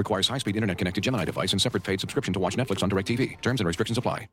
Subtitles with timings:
[0.00, 3.38] Requires high-speed internet-connected Gemini device and separate paid subscription to watch Netflix on DirecTV.
[3.42, 4.28] Terms and restrictions apply.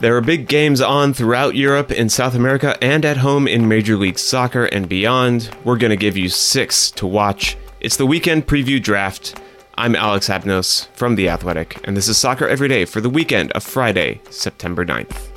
[0.00, 3.96] There are big games on throughout Europe, in South America, and at home in Major
[3.96, 5.48] League Soccer and beyond.
[5.64, 7.56] We're going to give you six to watch.
[7.80, 9.40] It's the weekend preview draft.
[9.78, 13.50] I'm Alex Abnos from The Athletic, and this is Soccer Every Day for the weekend
[13.52, 15.33] of Friday, September 9th.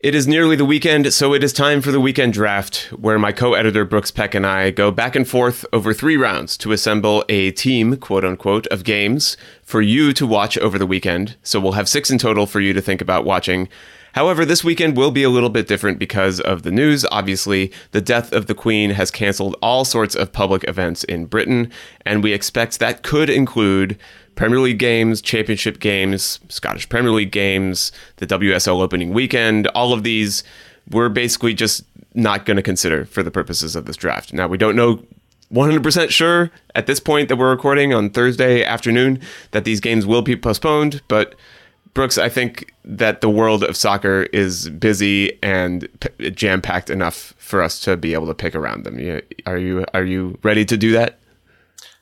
[0.00, 3.32] It is nearly the weekend, so it is time for the weekend draft, where my
[3.32, 7.24] co editor Brooks Peck and I go back and forth over three rounds to assemble
[7.28, 11.36] a team, quote unquote, of games for you to watch over the weekend.
[11.42, 13.68] So we'll have six in total for you to think about watching.
[14.18, 17.06] However, this weekend will be a little bit different because of the news.
[17.12, 21.70] Obviously, the death of the Queen has canceled all sorts of public events in Britain,
[22.04, 23.96] and we expect that could include
[24.34, 30.02] Premier League games, Championship games, Scottish Premier League games, the WSL opening weekend, all of
[30.02, 30.42] these
[30.90, 34.32] we're basically just not going to consider for the purposes of this draft.
[34.32, 35.00] Now, we don't know
[35.52, 39.20] 100% sure at this point that we're recording on Thursday afternoon
[39.52, 41.36] that these games will be postponed, but
[41.98, 47.34] Brooks, I think that the world of soccer is busy and p- jam packed enough
[47.38, 49.20] for us to be able to pick around them.
[49.46, 51.18] Are you are you ready to do that?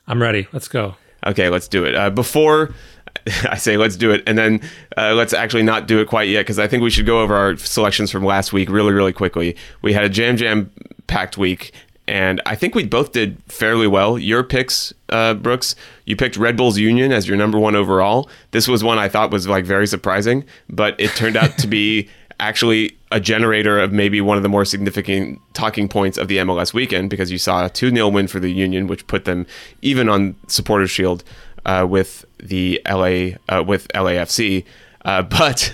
[0.05, 0.47] I'm ready.
[0.53, 0.97] Let's go.
[1.25, 1.95] Okay, let's do it.
[1.95, 2.75] Uh, before
[3.49, 4.61] I say let's do it, and then
[4.95, 7.33] uh, let's actually not do it quite yet because I think we should go over
[7.33, 9.55] our selections from last week really, really quickly.
[9.81, 10.69] We had a jam jam
[11.07, 11.73] packed week,
[12.07, 14.17] and I think we both did fairly well.
[14.17, 15.75] Your picks, uh, Brooks,
[16.05, 18.29] you picked Red Bulls Union as your number one overall.
[18.51, 22.09] This was one I thought was like very surprising, but it turned out to be
[22.39, 26.73] actually a generator of maybe one of the more significant talking points of the MLS
[26.73, 29.45] weekend because you saw a 2 0 win for the Union, which put them
[29.81, 31.23] even on Supporters Shield
[31.65, 34.63] uh, with the LA, uh, with LAFC.
[35.07, 35.73] Uh, but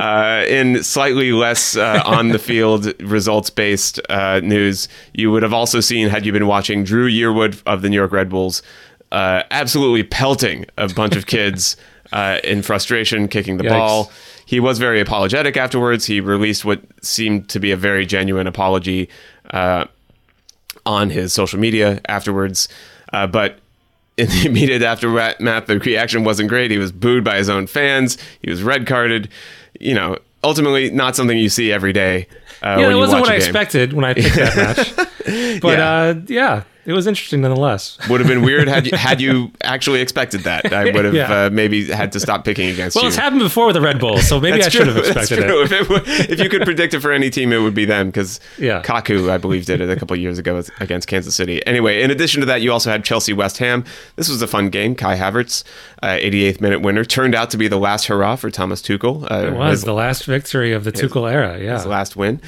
[0.00, 5.52] uh, in slightly less uh, on the field results based uh, news, you would have
[5.52, 8.62] also seen, had you been watching, Dru Yearwood of the New York Red Bulls
[9.12, 11.76] absolutely pelting a bunch of kids
[12.42, 13.70] in frustration, kicking the Yikes.
[13.70, 14.12] ball
[14.52, 16.04] he was very apologetic afterwards.
[16.04, 19.08] He released what seemed to be a very genuine apology
[19.50, 19.86] uh,
[20.84, 22.68] on his social media afterwards.
[23.14, 23.58] Uh, but
[24.22, 26.70] in the immediate aftermath, the reaction wasn't great.
[26.70, 28.16] He was booed by his own fans.
[28.40, 29.28] He was red carded.
[29.80, 32.28] You know, ultimately, not something you see every day.
[32.62, 34.56] Uh, yeah, it wasn't what I expected when I picked that
[34.96, 35.60] match.
[35.60, 35.92] But yeah.
[35.92, 37.96] Uh, yeah, it was interesting nonetheless.
[38.10, 40.72] Would have been weird had you, had you actually expected that.
[40.72, 41.44] I would have yeah.
[41.44, 43.06] uh, maybe had to stop picking against well, you.
[43.06, 45.50] Well, it's happened before with the Red Bull, so maybe I should have expected it.
[45.50, 46.30] If, it.
[46.30, 48.82] if, you could predict it for any team, it would be them because yeah.
[48.82, 51.64] Kaku, I believe, did it a couple years ago against Kansas City.
[51.66, 53.84] Anyway, in addition to that, you also had Chelsea West Ham.
[54.16, 54.94] This was a fun game.
[54.96, 55.62] Kai Havertz,
[56.02, 59.30] uh, 88th minute winner, turned out to be the last hurrah for Thomas Tuchel.
[59.30, 61.60] Uh, it was his, the last victory of the Tuchel era.
[61.60, 62.40] Yeah, his last win.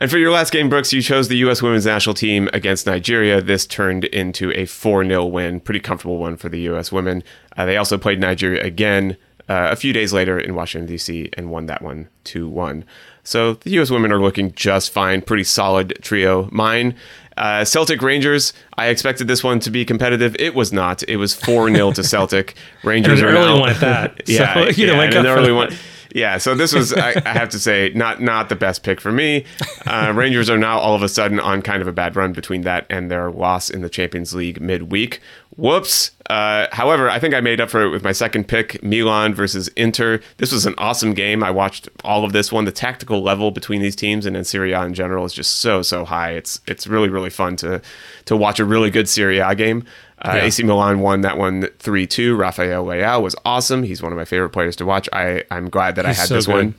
[0.00, 1.60] And for your last game, Brooks, you chose the U.S.
[1.60, 3.40] women's national team against Nigeria.
[3.40, 6.92] This turned into a 4 0 win, pretty comfortable one for the U.S.
[6.92, 7.24] women.
[7.56, 9.16] Uh, they also played Nigeria again
[9.48, 12.84] uh, a few days later in Washington, D.C., and won that one 2 1.
[13.24, 13.90] So the U.S.
[13.90, 16.48] women are looking just fine, pretty solid trio.
[16.52, 16.94] Mine,
[17.36, 18.52] uh, Celtic Rangers.
[18.76, 20.36] I expected this one to be competitive.
[20.38, 21.02] It was not.
[21.08, 22.56] It was four 0 to Celtic.
[22.84, 24.22] Rangers are early now, one at that.
[24.28, 25.74] yeah, so, you yeah, know, an early one
[26.14, 29.12] yeah, so this was I, I, have to say not not the best pick for
[29.12, 29.44] me.
[29.86, 32.62] Uh, Rangers are now all of a sudden on kind of a bad run between
[32.62, 35.20] that and their loss in the Champions League midweek.
[35.56, 36.12] Whoops.
[36.30, 39.68] Uh, however, I think I made up for it with my second pick, Milan versus
[39.68, 40.20] Inter.
[40.36, 41.42] This was an awesome game.
[41.42, 42.64] I watched all of this one.
[42.64, 45.82] The tactical level between these teams and in Serie A in general is just so
[45.82, 46.32] so high.
[46.32, 47.80] It's it's really really fun to
[48.26, 49.84] to watch a really good Serie A game.
[50.22, 50.42] Uh, yeah.
[50.44, 52.36] AC Milan won that one 3 2.
[52.36, 53.82] Rafael Leao was awesome.
[53.82, 55.08] He's one of my favorite players to watch.
[55.12, 56.54] I, I'm glad that He's I had so this good.
[56.54, 56.74] one.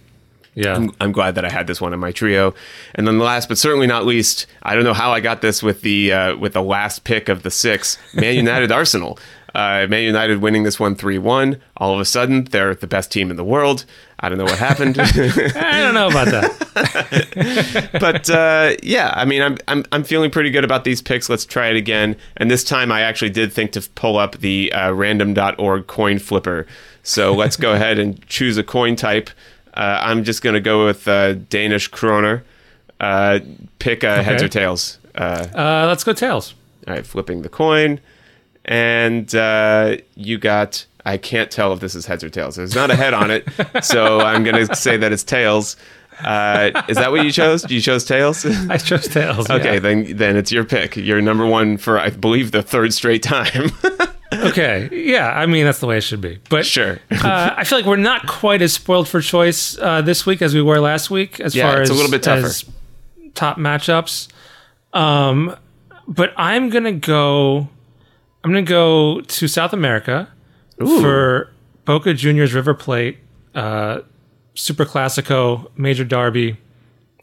[0.55, 0.75] Yeah.
[0.75, 2.53] I'm, I'm, glad that I had this one in my trio.
[2.95, 5.63] And then the last but certainly not least, I don't know how I got this
[5.63, 9.19] with the uh, with the last pick of the six, Man United Arsenal.
[9.55, 11.59] Uh, Man United winning this one 3 1.
[11.77, 13.85] All of a sudden, they're the best team in the world.
[14.19, 14.97] I don't know what happened.
[14.99, 17.89] I don't know about that.
[17.99, 21.29] but uh, yeah, I mean, I'm, I'm, I'm feeling pretty good about these picks.
[21.29, 22.15] Let's try it again.
[22.37, 26.67] And this time, I actually did think to pull up the uh, random.org coin flipper.
[27.03, 29.29] So let's go ahead and choose a coin type.
[29.73, 32.43] Uh, I'm just going to go with uh, Danish kroner.
[32.99, 33.39] Uh,
[33.79, 34.97] pick uh, heads or tails.
[35.15, 36.53] Uh, Uh, let's go tails.
[36.87, 37.99] all right, flipping the coin.
[38.69, 42.55] And uh, you got, I can't tell if this is heads or tails.
[42.55, 43.47] There's not a head on it.
[43.83, 45.75] So I'm going to say that it's tails.
[46.23, 47.69] Uh, is that what you chose?
[47.71, 48.45] You chose tails?
[48.45, 49.49] I chose tails.
[49.49, 49.79] okay, yeah.
[49.79, 50.95] then then it's your pick.
[50.97, 53.71] You're number one for, I believe, the third straight time.
[54.31, 54.89] Okay.
[54.91, 55.27] Yeah.
[55.31, 56.37] I mean, that's the way it should be.
[56.51, 56.99] But sure.
[57.09, 60.53] uh, I feel like we're not quite as spoiled for choice uh, this week as
[60.53, 62.51] we were last week, as Yeah, far it's as a little bit tougher.
[63.33, 64.27] top matchups.
[64.93, 65.55] Um,
[66.07, 67.69] but I'm gonna go.
[68.43, 70.29] I'm gonna go to South America
[70.77, 71.49] for
[71.85, 73.17] Boca Juniors River Plate,
[73.53, 73.99] uh,
[74.53, 76.57] Super Classico, Major Derby.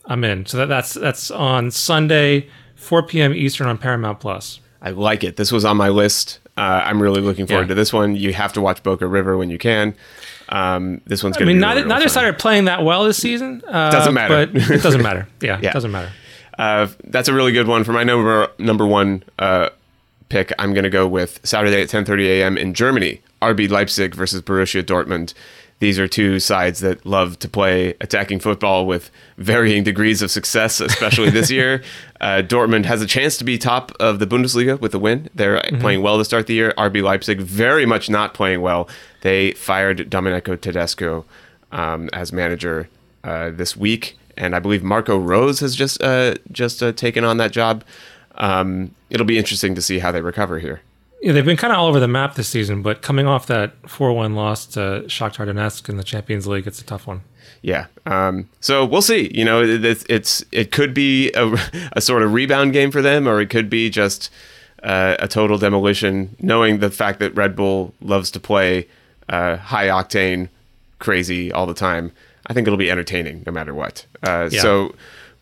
[0.04, 0.46] I'm in.
[0.46, 3.32] So that, that's that's on Sunday, 4 p.m.
[3.34, 4.60] Eastern on Paramount Plus.
[4.82, 5.36] I like it.
[5.36, 6.38] This was on my list.
[6.56, 7.68] Uh, I'm really looking forward Yeah.
[7.68, 8.14] to this one.
[8.14, 9.94] You have to watch Boca River when you can.
[10.48, 12.84] Um, this one's going to I mean, be neither, really, neither side are playing that
[12.84, 13.62] well this season.
[13.66, 14.46] Uh, Doesn't matter.
[14.46, 15.26] But it doesn't matter.
[15.40, 15.70] Yeah, Yeah.
[15.70, 16.12] it doesn't matter.
[16.56, 19.70] Uh, that's a really good one for my number number one uh,
[20.28, 20.52] pick.
[20.58, 22.58] I'm going to go with Saturday at 10:30 a.m.
[22.58, 23.22] in Germany.
[23.42, 25.34] RB Leipzig versus Borussia Dortmund.
[25.78, 30.80] These are two sides that love to play attacking football with varying degrees of success,
[30.80, 31.82] especially this year.
[32.18, 35.28] Uh, Dortmund has a chance to be top of the Bundesliga with a win.
[35.34, 36.72] They're playing well to start the year.
[36.78, 38.88] RB Leipzig very much not playing well.
[39.20, 41.26] They fired Domenico Tedesco
[41.72, 42.88] um, as manager
[43.22, 47.36] uh, this week, and I believe Marco Rose has just uh, just uh, taken on
[47.36, 47.84] that job.
[48.38, 50.80] Um, it'll be interesting to see how they recover here.
[51.22, 53.80] Yeah, they've been kind of all over the map this season, but coming off that
[53.82, 57.22] 4-1 loss to Shakhtar Donetsk in the Champions League, it's a tough one.
[57.62, 57.86] Yeah.
[58.04, 59.30] Um, so we'll see.
[59.34, 61.52] You know, it, it's, it's it could be a,
[61.92, 64.30] a sort of rebound game for them, or it could be just
[64.82, 66.36] uh, a total demolition.
[66.38, 68.86] Knowing the fact that Red Bull loves to play
[69.28, 70.48] uh, high octane,
[70.98, 72.12] crazy all the time,
[72.46, 74.06] I think it'll be entertaining no matter what.
[74.22, 74.60] Uh, Yeah.
[74.60, 74.94] So,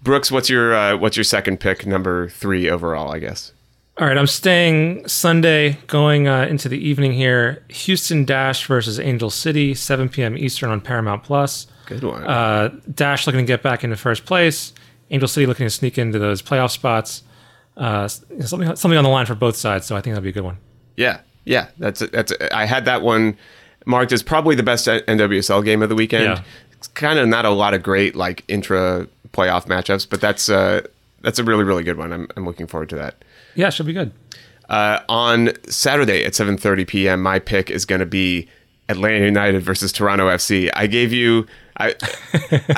[0.04, 1.86] Brooks, what's your uh, what's your second pick?
[1.86, 3.52] Number three overall, I guess.
[3.96, 7.64] All right, I'm staying Sunday, going uh, into the evening here.
[7.68, 10.36] Houston Dash versus Angel City, 7 p.m.
[10.36, 11.68] Eastern on Paramount Plus.
[11.86, 12.24] Good one.
[12.24, 14.72] Uh, Dash looking to get back into first place.
[15.10, 17.22] Angel City looking to sneak into those playoff spots.
[17.76, 20.32] Uh, something something on the line for both sides, so I think that'll be a
[20.32, 20.58] good one.
[20.96, 22.32] Yeah, yeah, that's that's.
[22.52, 23.36] I had that one
[23.86, 26.24] marked as probably the best NWSL game of the weekend.
[26.24, 26.42] Yeah.
[26.88, 30.86] Kind of not a lot of great like intra playoff matchups, but that's uh
[31.22, 32.12] that's a really really good one.
[32.12, 33.16] I'm I'm looking forward to that.
[33.54, 34.12] Yeah, should be good.
[34.68, 38.48] Uh, on Saturday at 7:30 p.m., my pick is going to be
[38.88, 40.70] Atlanta United versus Toronto FC.
[40.74, 41.46] I gave you.
[41.76, 41.94] I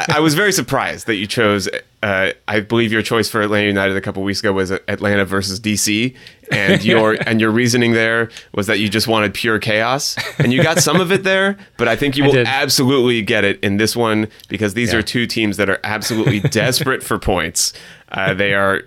[0.08, 1.68] I- was very surprised that you chose.
[2.02, 5.60] Uh, I believe your choice for Atlanta United a couple weeks ago was Atlanta versus
[5.60, 6.14] DC,
[6.50, 10.62] and your and your reasoning there was that you just wanted pure chaos, and you
[10.62, 11.58] got some of it there.
[11.76, 12.46] But I think you I will did.
[12.46, 15.00] absolutely get it in this one because these Yeah.
[15.00, 17.72] are two teams that are absolutely desperate for points.
[18.12, 18.82] Uh, they are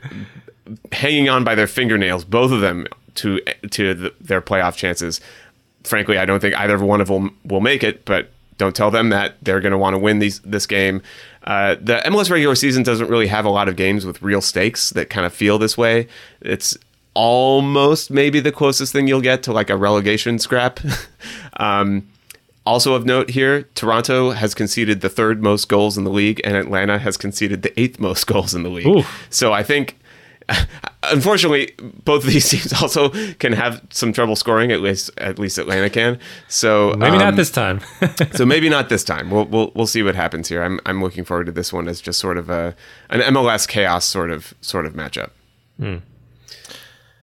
[0.91, 3.41] hanging on by their fingernails, both of them, to
[3.71, 5.19] to the, their playoff chances.
[5.83, 9.09] Frankly, I don't think either one of them will make it, but don't tell them
[9.09, 11.01] that they're going to want to win these this game.
[11.45, 14.91] Uh, the MLS regular season doesn't really have a lot of games with real stakes
[14.91, 16.07] that kind of feel this way.
[16.41, 16.77] It's
[17.15, 20.79] almost maybe the closest thing you'll get to like a relegation scrap.
[21.57, 22.07] um,
[22.65, 26.55] also of note here, Toronto has conceded the third most goals in the league, and
[26.55, 28.85] Atlanta has conceded the eighth most goals in the league.
[28.85, 29.03] Ooh.
[29.31, 29.97] So I think,
[31.11, 31.73] unfortunately,
[32.03, 34.71] both of these teams also can have some trouble scoring.
[34.71, 36.19] At least, at least Atlanta can.
[36.47, 37.81] So Maybe um, not this time.
[38.33, 39.29] so maybe not this time.
[39.29, 40.63] We'll we'll we'll see what happens here.
[40.63, 42.75] I'm I'm looking forward to this one as just sort of a
[43.09, 45.31] an MLS chaos sort of sort of matchup.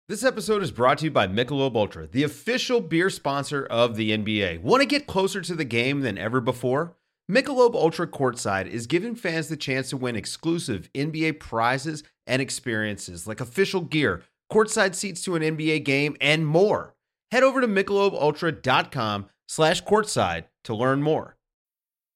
[0.09, 4.11] This episode is brought to you by Michelob Ultra, the official beer sponsor of the
[4.17, 4.61] NBA.
[4.61, 6.95] Want to get closer to the game than ever before?
[7.29, 13.27] Michelob Ultra Courtside is giving fans the chance to win exclusive NBA prizes and experiences
[13.27, 16.95] like official gear, courtside seats to an NBA game, and more.
[17.31, 21.36] Head over to michelobultra.com slash courtside to learn more.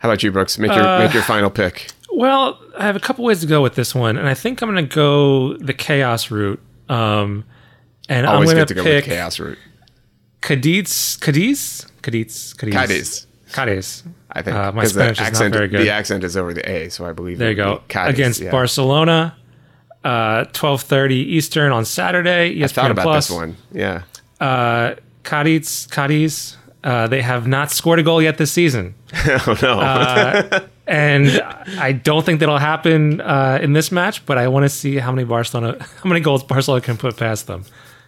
[0.00, 0.58] How about you, Brooks?
[0.58, 1.88] Make your make your final pick.
[2.12, 4.70] Well, I have a couple ways to go with this one, and I think I'm
[4.70, 6.60] going to go the chaos route.
[6.88, 7.44] Um,
[8.08, 9.58] and Always I'm going to go with pick chaos route.
[10.42, 13.26] Cadiz, Cadiz, Cadiz, Cadiz, Cadiz.
[13.52, 14.02] Cadiz.
[14.32, 15.80] I think Uh, my Spanish the is not very good.
[15.82, 17.82] the accent is over the A, so I believe There you go.
[17.88, 18.50] Cadiz, Against yeah.
[18.50, 19.36] Barcelona,
[20.02, 22.54] uh, 12:30 Eastern on Saturday.
[22.56, 23.28] ESPN I thought about Plus.
[23.28, 23.56] this one.
[23.72, 24.02] Yeah.
[24.40, 26.56] Uh, Cadiz, Cadiz.
[26.82, 28.94] Uh, they have not scored a goal yet this season,
[29.26, 30.60] oh no.
[30.86, 31.42] and
[31.78, 34.24] I don't think that'll happen uh, in this match.
[34.24, 37.46] But I want to see how many Barcelona, how many goals Barcelona can put past
[37.46, 37.64] them.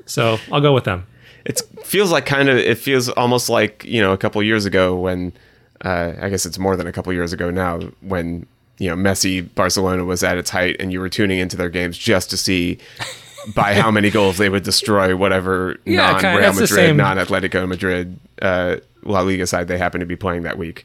[0.06, 1.06] So I'll go with them.
[1.44, 4.96] it feels like kind of it feels almost like you know a couple years ago
[4.96, 5.32] when
[5.84, 8.46] uh, I guess it's more than a couple years ago now when
[8.78, 11.98] you know Messi Barcelona was at its height and you were tuning into their games
[11.98, 12.78] just to see
[13.54, 18.18] by how many goals they would destroy whatever Yeah, non Real Madrid, non Atletico Madrid,
[18.40, 20.84] uh, La Liga side they happen to be playing that week.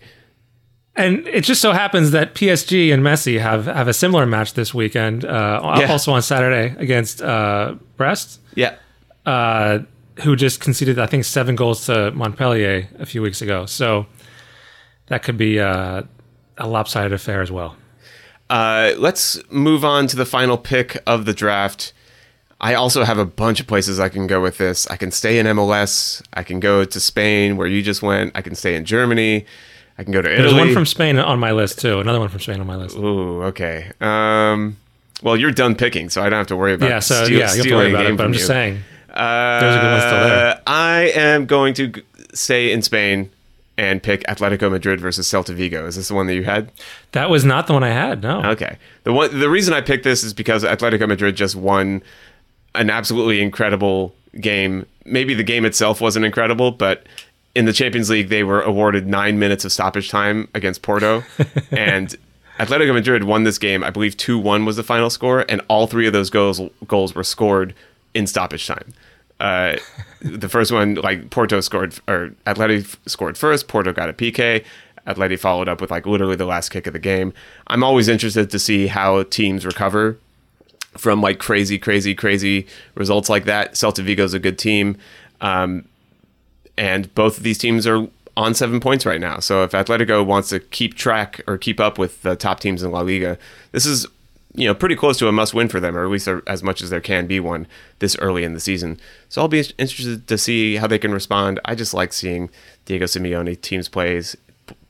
[0.96, 4.74] And it just so happens that PSG and Messi have, have a similar match this
[4.74, 5.92] weekend, uh, Yeah.
[5.92, 8.74] also on Saturday against uh, Brest, Yeah.
[9.26, 9.80] uh,
[10.24, 13.68] who just conceded, I think, seven goals to Montpellier a few weeks ago.
[13.68, 14.08] So
[15.08, 16.02] that could be uh,
[16.58, 17.76] a lopsided affair as well.
[18.50, 21.94] Uh, let's move on to the final pick of the draft.
[22.60, 24.88] I also have a bunch of places I can go with this.
[24.88, 26.24] I can stay in MLS.
[26.34, 28.32] I can go to Spain, where you just went.
[28.36, 29.46] I can stay in Germany.
[30.00, 30.60] I can go to There's Italy.
[30.60, 32.00] one from Spain on my list, too.
[32.00, 32.96] Another one from Spain on my list.
[32.98, 33.92] Ooh, okay.
[34.02, 34.78] Um,
[35.22, 36.90] well, you're done picking, so I don't have to worry about.
[36.90, 38.48] Yeah, so steal- yeah, you have to worry about it, but I'm just you.
[38.48, 38.80] saying.
[39.12, 40.62] Uh, There's a good one still there.
[40.68, 41.94] I am going to
[42.34, 43.32] stay in Spain
[43.80, 45.86] and pick Atletico Madrid versus Celta Vigo.
[45.88, 46.72] Is this the one that you had?
[47.14, 48.44] That was not the one I had, no.
[48.44, 48.78] Okay.
[49.04, 52.02] The one the reason I picked this is because Atletico Madrid just won
[52.78, 54.86] an absolutely incredible game.
[55.06, 57.06] Maybe the game itself wasn't incredible, but
[57.56, 61.24] in the Champions League they were awarded 9 minutes of stoppage time against Porto
[61.72, 62.16] and
[62.60, 63.84] Atletico Madrid won this game.
[63.84, 67.24] I believe 2-1 was the final score and all three of those goals goals were
[67.24, 67.74] scored
[68.14, 68.94] in stoppage time.
[69.40, 69.78] Uh,
[70.22, 73.68] the first one, like Porto scored, or Atleti scored first.
[73.68, 74.64] Porto got a PK.
[75.06, 77.34] Atleti followed up with like literally the last kick of the game.
[77.68, 80.18] I'm always interested to see how teams recover
[80.98, 83.74] from like crazy, crazy, crazy results like that.
[83.74, 84.98] Celta Vigo's a good team,
[85.42, 85.88] um,
[86.78, 89.40] and both of these teams are on seven points right now.
[89.40, 92.92] So if Atletico wants to keep track or keep up with the top teams in
[92.92, 93.38] La Liga,
[93.72, 94.06] this is
[94.54, 96.82] you know pretty close to a must win for them, or at least as much
[96.82, 97.68] as there can be one
[98.00, 99.00] this early in the season.
[99.30, 101.60] So I'll be interested to see how they can respond.
[101.66, 102.50] I just like seeing
[102.86, 104.36] Diego Simeone teams plays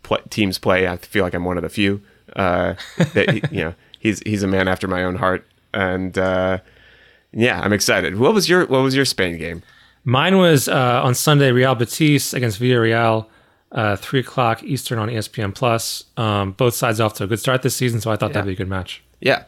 [0.03, 0.87] pl- teams play.
[0.87, 2.01] I feel like I'm one of the few
[2.35, 2.75] uh,
[3.13, 6.59] that you know he's he's a man after my own heart, and uh,
[7.33, 8.17] yeah, I'm excited.
[8.17, 9.63] What was your what was your Spain game?
[10.03, 13.25] Mine was uh, on Sunday, Real Betis against Villarreal,
[13.73, 15.53] uh, 3 o'clock Eastern on ESPN.
[15.53, 16.05] Plus.
[16.15, 18.53] Um, both sides off to a good start this season, so I thought that'd be
[18.53, 19.03] a good match.
[19.19, 19.43] Yeah.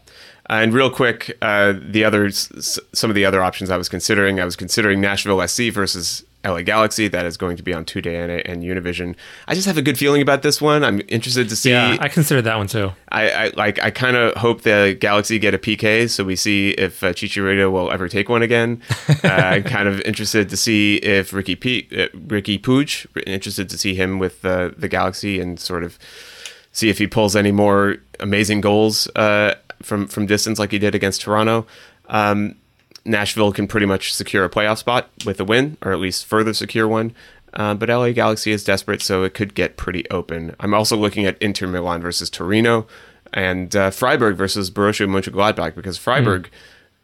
[0.49, 4.39] And real quick, uh, the other s- some of the other options I was considering,
[4.41, 7.07] I was considering Nashville SC versus LA Galaxy.
[7.07, 9.15] That is going to be on Two Day and, and Univision.
[9.47, 10.83] I just have a good feeling about this one.
[10.83, 11.71] I'm interested to see.
[11.71, 12.91] Yeah, I considered that one too.
[13.09, 13.81] I, I like.
[13.81, 17.71] I kind of hope the Galaxy get a PK, so we see if uh, Chicharito
[17.71, 18.81] will ever take one again.
[19.23, 23.77] uh, I'm kind of interested to see if Ricky P, uh, Riqui Puig, interested to
[23.77, 25.99] see him with uh, the Galaxy and sort of
[26.71, 30.95] see if he pulls any more amazing goals uh, from from distance like he did
[30.95, 31.65] against Toronto.
[32.07, 32.55] Um,
[33.09, 36.53] Nashville can pretty much secure a playoff spot with a win, or at least further
[36.53, 37.13] secure one.
[37.53, 40.55] Uh, but LA Galaxy is desperate, so it could get pretty open.
[40.59, 42.85] I'm also looking at Inter Milan versus Torino
[43.33, 46.49] and uh, Freiburg versus Borussia Mönchengladbach because Freiburg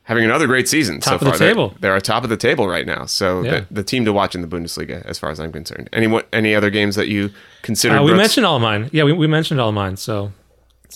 [0.03, 0.99] having another great season.
[0.99, 1.37] Top so of the far.
[1.39, 1.75] They're- table.
[1.79, 3.51] They're, at top of the table right now, so Yeah.
[3.61, 5.89] the, the team to watch in the Bundesliga, as far as I'm concerned.
[5.91, 7.31] Any any other games that you
[7.63, 7.97] consider?
[7.97, 8.89] Uh, we mentioned all of mine.
[8.93, 9.97] Yeah, we, we mentioned all of mine.
[9.97, 10.31] So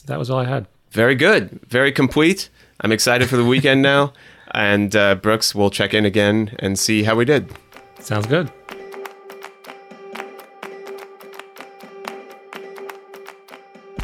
[0.06, 0.68] that was all I had.
[0.92, 1.60] Very good.
[1.68, 2.50] Very complete.
[2.82, 4.14] I'm excited for the weekend now.
[4.52, 7.52] And uh, Brooks, we'll check in again and see how we did.
[8.00, 8.52] Sounds good.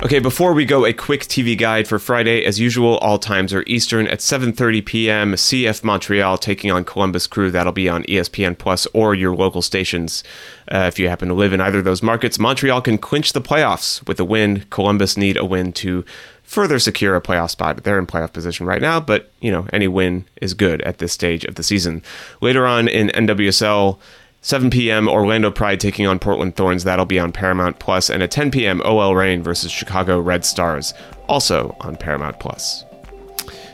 [0.05, 2.45] Okay, before we go, a quick TV guide for Friday.
[2.45, 5.33] As usual, all times are Eastern at 7:30 p.m.
[5.33, 7.49] CF Montreal taking on Columbus Crew.
[7.49, 10.23] That'll be on ESPN Plus or your local stations.
[10.71, 13.41] Uh, if you happen to live in either of those markets, Montreal can clinch the
[13.41, 14.65] playoffs with a win.
[14.69, 16.05] Columbus need a win to
[16.45, 17.83] further secure a playoff spot.
[17.83, 21.13] They're in playoff position right now, but you know any win is good at this
[21.13, 22.01] stage of the season.
[22.41, 23.99] Later on in NWSL.
[24.41, 25.07] 7 p.m.
[25.07, 26.83] Orlando Pride taking on Portland Thorns.
[26.83, 28.79] That'll be on Paramount Plus, and at 10 p.m.
[28.85, 30.93] OL Reign versus Chicago Red Stars,
[31.27, 32.85] also on Paramount Plus.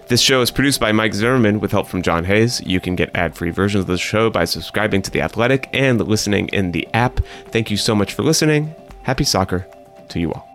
[0.07, 2.61] This show is produced by Mike Zimmerman with help from John Hayes.
[2.65, 6.47] You can get ad-free versions of the show by subscribing to The Athletic and listening
[6.49, 7.19] in the app.
[7.47, 8.75] Thank you so much for listening.
[9.03, 9.67] Happy soccer
[10.09, 10.50] to you all.